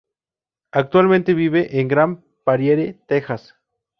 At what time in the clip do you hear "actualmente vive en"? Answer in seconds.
0.71-1.87